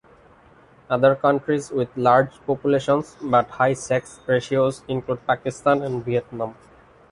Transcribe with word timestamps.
Other 0.89 1.15
countries 1.15 1.69
with 1.69 1.95
large 1.95 2.31
populations 2.47 3.15
but 3.21 3.47
high 3.51 3.73
sex 3.73 4.19
ratios 4.25 4.81
include 4.87 5.27
Pakistan 5.27 5.83
and 5.83 6.03
Vietnam. 6.03 6.55